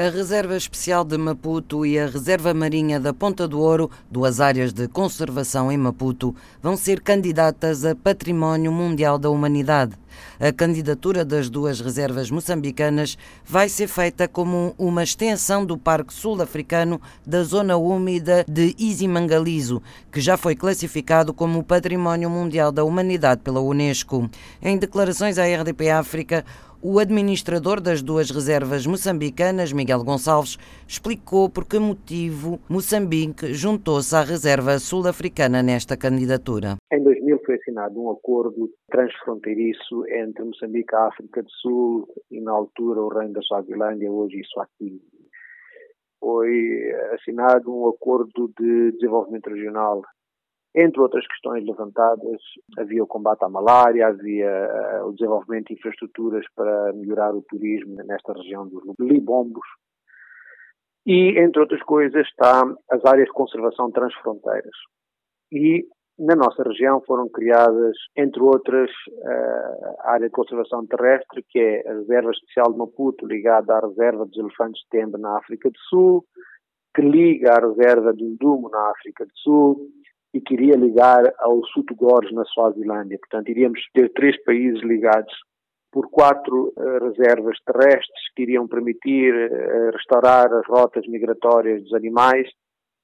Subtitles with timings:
[0.00, 4.72] A Reserva Especial de Maputo e a Reserva Marinha da Ponta do Ouro, duas áreas
[4.72, 9.92] de conservação em Maputo, vão ser candidatas a Património Mundial da Humanidade.
[10.40, 16.98] A candidatura das duas reservas moçambicanas vai ser feita como uma extensão do Parque Sul-Africano
[17.26, 23.60] da Zona Úmida de Isimangaliso, que já foi classificado como Património Mundial da Humanidade pela
[23.60, 24.30] Unesco.
[24.62, 26.44] Em declarações à RDP África,
[26.82, 30.56] o administrador das duas reservas moçambicanas, Miguel Gonçalves,
[30.88, 36.76] explicou por que motivo Moçambique juntou-se à reserva sul-africana nesta candidatura.
[36.90, 42.52] Em 2000 foi assinado um acordo transfronteiriço entre Moçambique, a África do Sul e, na
[42.52, 45.00] altura, o Reino da Suazilândia, hoje Swatini.
[46.18, 50.02] Foi assinado um acordo de desenvolvimento regional
[50.74, 52.40] entre outras questões levantadas,
[52.78, 57.96] havia o combate à malária, havia uh, o desenvolvimento de infraestruturas para melhorar o turismo
[58.04, 59.66] nesta região dos Libombos.
[61.04, 64.76] E, entre outras coisas, está as áreas de conservação transfronteiras.
[65.50, 65.84] E
[66.16, 71.88] na nossa região foram criadas, entre outras, uh, a área de conservação terrestre, que é
[71.88, 75.78] a Reserva Especial de Maputo, ligada à Reserva dos Elefantes de Tembe na África do
[75.88, 76.24] Sul,
[76.94, 79.88] que liga à Reserva do Ndumo na África do Sul,
[80.32, 83.18] e queria ligar ao Sutugores na Suazilândia.
[83.18, 85.32] Portanto, iríamos ter três países ligados
[85.92, 92.48] por quatro uh, reservas terrestres que iriam permitir uh, restaurar as rotas migratórias dos animais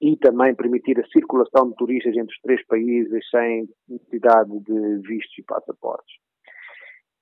[0.00, 5.38] e também permitir a circulação de turistas entre os três países sem necessidade de vistos
[5.38, 6.14] e passaportes.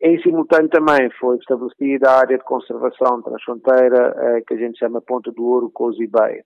[0.01, 5.03] Em simultâneo também foi estabelecida a área de conservação transfronteira uh, que a gente chama
[5.03, 6.41] Ponta do Ouro Cozy Bay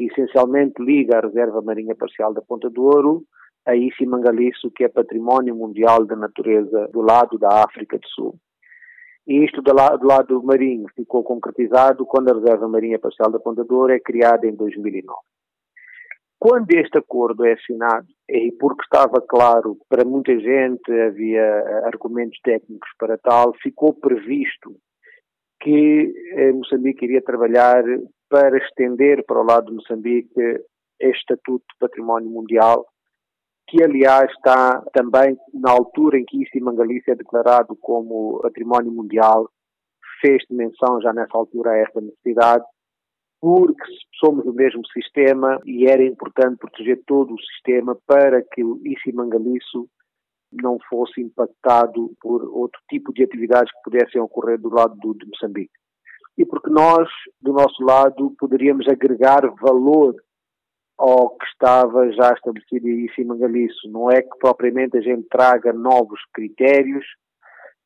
[0.00, 3.22] que essencialmente liga a Reserva Marinha Parcial da Ponta do Ouro
[3.66, 8.34] a Isimangalisso, que é património mundial da natureza do lado da África do Sul.
[9.26, 13.38] E isto do lado, do lado marinho ficou concretizado quando a Reserva Marinha Parcial da
[13.38, 15.20] Ponta do Ouro é criada em 2009.
[16.38, 22.88] Quando este acordo é assinado, e porque estava claro para muita gente, havia argumentos técnicos
[22.98, 24.74] para tal, ficou previsto
[25.60, 27.84] que eh, Moçambique iria trabalhar
[28.30, 30.40] para estender para o lado de Moçambique
[31.00, 32.86] este Estatuto de Património Mundial,
[33.66, 39.48] que aliás está também na altura em que Isimangalice é declarado como Património Mundial,
[40.20, 42.64] fez menção já nessa altura a esta necessidade,
[43.40, 43.82] porque
[44.20, 49.88] somos do mesmo sistema e era importante proteger todo o sistema para que o Isimangaliço
[50.52, 55.26] não fosse impactado por outro tipo de atividades que pudessem ocorrer do lado do, de
[55.26, 55.72] Moçambique
[56.40, 57.06] e porque nós,
[57.38, 60.14] do nosso lado, poderíamos agregar valor
[60.96, 63.90] ao que estava já estabelecido em Simangaliço.
[63.90, 67.04] Não é que propriamente a gente traga novos critérios,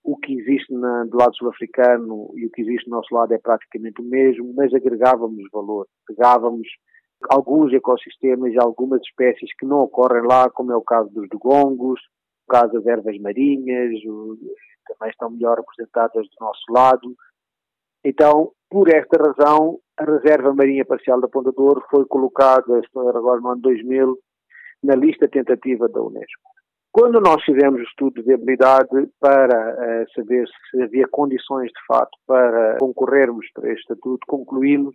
[0.04, 3.38] o que existe na, do lado sul-africano e o que existe do nosso lado é
[3.38, 6.68] praticamente o mesmo, mas agregávamos valor, pegávamos
[7.28, 12.00] alguns ecossistemas e algumas espécies que não ocorrem lá, como é o caso dos dugongos,
[12.46, 14.36] o caso das ervas marinhas, o,
[14.86, 17.16] também estão melhor representadas do nosso lado,
[18.04, 23.08] então, por esta razão, a Reserva Marinha Parcial da Ponta do Ouro foi colocada, estou
[23.08, 24.18] agora no ano 2000,
[24.82, 26.42] na lista tentativa da Unesco.
[26.92, 32.16] Quando nós fizemos o estudo de viabilidade para uh, saber se havia condições de fato
[32.26, 34.94] para concorrermos para este estatuto, concluímos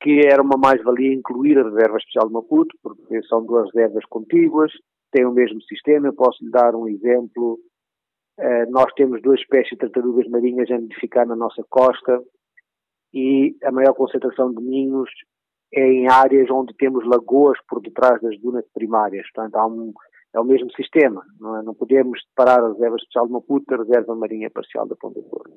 [0.00, 4.72] que era uma mais-valia incluir a Reserva Especial de Maputo, porque são duas reservas contíguas,
[5.10, 6.08] têm o mesmo sistema.
[6.08, 7.58] Eu posso lhe dar um exemplo
[8.70, 12.20] nós temos duas espécies de tartarugas marinhas a nidificar na nossa costa
[13.12, 15.08] e a maior concentração de ninhos
[15.72, 19.26] é em áreas onde temos lagoas por detrás das dunas primárias.
[19.32, 19.92] Portanto, há um,
[20.34, 21.22] é o mesmo sistema.
[21.40, 21.62] Não, é?
[21.62, 25.50] não podemos separar a reserva especial de Maputo da reserva marinha parcial da Ponta Ouro.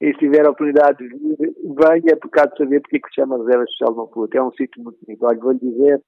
[0.00, 3.14] E se tiver a oportunidade de vir, venha causa de saber porque é que se
[3.14, 4.36] chama reserva especial de Maputo.
[4.36, 5.24] É um sítio muito bonito.
[5.24, 6.00] Olha, vou-lhe dizer,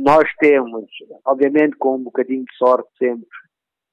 [0.00, 0.84] nós temos,
[1.26, 3.26] obviamente com um bocadinho de sorte sempre,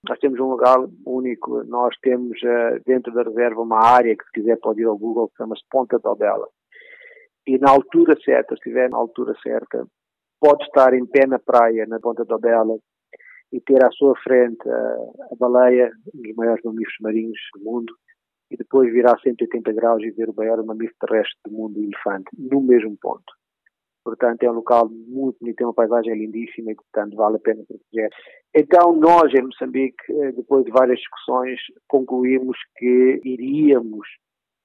[0.07, 4.31] nós temos um lugar único, nós temos uh, dentro da reserva uma área que se
[4.31, 6.47] quiser pode ir ao Google, que chama-se Ponta Dobela.
[7.45, 9.85] E na altura certa, se estiver na altura certa,
[10.39, 12.77] pode estar em pé na praia, na Ponta Dobela,
[13.51, 14.95] e ter à sua frente a,
[15.31, 17.93] a baleia, um dos maiores mamíferos marinhos do mundo,
[18.49, 22.29] e depois virar 180 graus e ver o maior mamífero terrestre do mundo, o elefante,
[22.37, 23.40] no mesmo ponto.
[24.03, 27.63] Portanto, é um local muito bonito, tem uma paisagem lindíssima e, portanto, vale a pena
[27.67, 28.09] proteger.
[28.55, 34.07] Então, nós, em Moçambique, eh, depois de várias discussões, concluímos que iríamos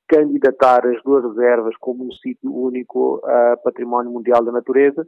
[0.09, 5.07] candidatar as duas reservas como um sítio único a património mundial da natureza,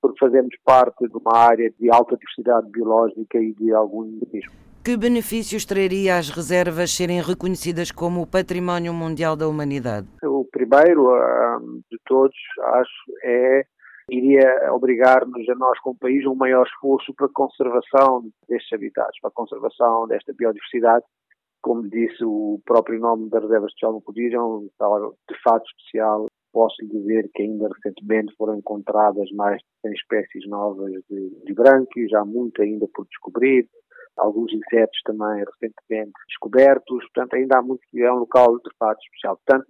[0.00, 4.52] porque fazemos parte de uma área de alta diversidade biológica e de algum endemismo.
[4.82, 10.08] Que benefícios traria às reservas serem reconhecidas como Património Mundial da Humanidade?
[10.50, 11.10] Primeiro
[11.90, 13.64] de todos, acho, é
[14.10, 19.30] iria obrigar-nos a nós como país um maior esforço para a conservação destes habitats, para
[19.30, 21.04] a conservação desta biodiversidade.
[21.62, 26.26] Como disse o próprio nome das reservas de Chalmapudira, é um de fato especial.
[26.52, 32.12] Posso dizer que ainda recentemente foram encontradas mais de 100 espécies novas de, de brânquios,
[32.14, 33.68] há muito ainda por descobrir
[34.16, 39.38] alguns insetos também recentemente descobertos, portanto ainda há muito, é um local de fato especial.
[39.46, 39.66] Portanto,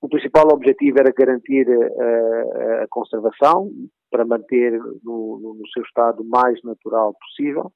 [0.00, 3.70] o principal objetivo era garantir a, a conservação
[4.10, 7.72] para manter no, no, seu estado mais natural possível.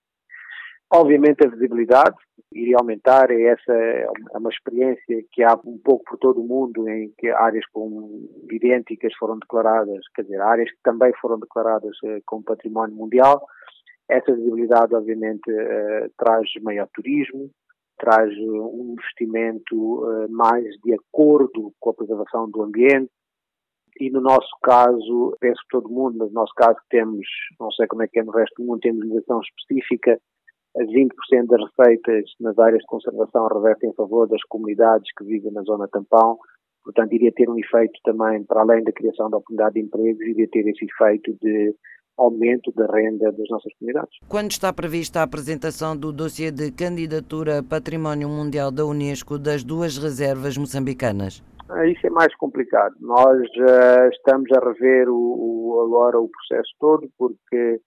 [0.92, 2.16] Obviamente a visibilidade
[2.52, 6.88] iria aumentar, e essa é uma experiência que há um pouco por todo o mundo
[6.88, 12.20] em que áreas com idênticas foram declaradas, quer dizer, áreas que também foram declaradas eh,
[12.26, 13.40] como património mundial,
[14.10, 17.48] essa visibilidade, obviamente, uh, traz maior turismo,
[18.00, 23.10] traz um investimento uh, mais de acordo com a preservação do ambiente.
[24.00, 27.26] E no nosso caso, penso que todo mundo, mas no nosso caso temos,
[27.60, 30.18] não sei como é que é no resto do mundo, temos legislação específica,
[30.78, 31.10] 20%
[31.46, 35.88] das receitas nas áreas de conservação revertem em favor das comunidades que vivem na zona
[35.88, 36.38] tampão,
[36.84, 40.48] portanto iria ter um efeito também, para além da criação da oportunidade de empregos, iria
[40.48, 41.74] ter esse efeito de
[42.20, 44.18] aumento da renda das nossas comunidades.
[44.28, 49.64] Quando está prevista a apresentação do dossiê de candidatura a Património Mundial da Unesco das
[49.64, 51.42] duas reservas moçambicanas?
[51.70, 52.94] Ah, isso é mais complicado.
[53.00, 57.80] Nós uh, estamos a rever o, o, agora o processo todo, porque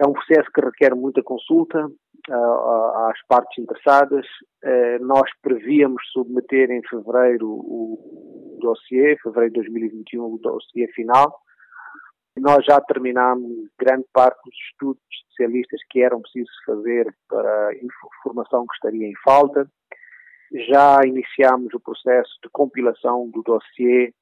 [0.00, 4.24] é um processo que requer muita consulta uh, às partes interessadas.
[4.64, 11.43] Uh, nós prevíamos submeter em fevereiro o dossiê, fevereiro de 2021, o dossiê final.
[12.38, 18.66] Nós já terminámos grande parte dos estudos especialistas que eram precisos fazer para a informação
[18.66, 19.70] que estaria em falta.
[20.68, 24.12] Já iniciámos o processo de compilação do dossiê,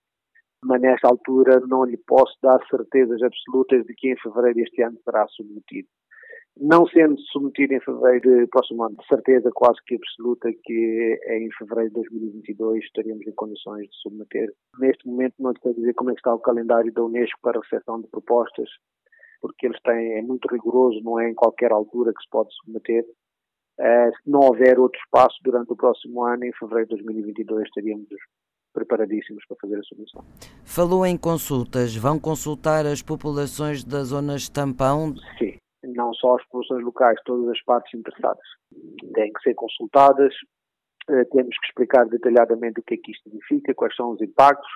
[0.63, 4.99] mas nesta altura não lhe posso dar certezas absolutas de que em fevereiro deste ano
[5.05, 5.89] será submetido
[6.61, 11.51] não sendo submetido em fevereiro do próximo ano, de certeza quase que absoluta que em
[11.59, 14.53] fevereiro de 2022 estaríamos em condições de submeter.
[14.79, 17.59] Neste momento não estou a dizer como é que está o calendário da Unesco para
[17.59, 18.69] a recepção de propostas,
[19.41, 23.05] porque eles têm, é muito rigoroso, não é em qualquer altura que se pode submeter.
[23.81, 28.07] Uh, se não houver outro espaço durante o próximo ano, em fevereiro de 2022 estaríamos
[28.73, 30.25] preparadíssimos para fazer a submissão.
[30.65, 31.95] Falou em consultas.
[31.97, 35.15] Vão consultar as populações das zonas tampão?
[35.39, 35.52] Sim,
[36.03, 38.45] não só as populações locais, todas as partes interessadas
[39.15, 40.35] têm que ser consultadas,
[41.09, 44.71] eh, temos que explicar detalhadamente o que é que isto significa, quais são os impactos.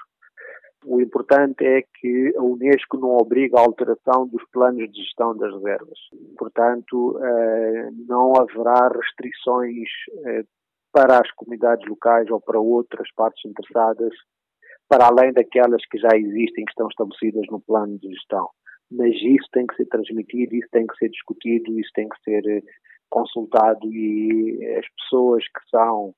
[0.84, 5.52] O importante é que a Unesco não obriga a alteração dos planos de gestão das
[5.54, 5.98] reservas.
[6.38, 9.88] Portanto, eh, não haverá restrições
[10.26, 10.44] eh,
[10.92, 14.14] para as comunidades locais ou para outras partes interessadas,
[14.88, 18.48] para além daquelas que já existem, que estão estabelecidas no plano de gestão
[18.90, 22.46] mas isso tem que ser transmitido, isso tem que ser discutido, isso tem que ser
[22.46, 22.62] eh,
[23.10, 26.14] consultado e as pessoas que são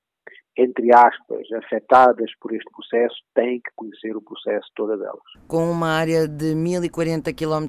[0.58, 5.22] entre aspas, afetadas por este processo têm que conhecer o processo todas elas.
[5.46, 7.68] Com uma área de 1040 km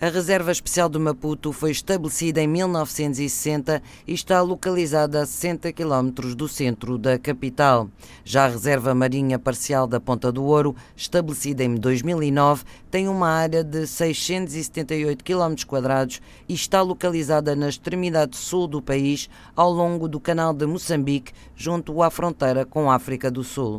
[0.00, 6.34] a Reserva Especial do Maputo foi estabelecida em 1960 e está localizada a 60 km
[6.36, 7.88] do centro da capital.
[8.24, 13.62] Já a Reserva Marinha Parcial da Ponta do Ouro, estabelecida em 2009, tem uma área
[13.62, 15.54] de 678 km
[16.48, 21.32] e está localizada na extremidade sul do país, ao longo do Canal de Moçambique,
[21.84, 23.72] junto à fronteira com a África do Sul.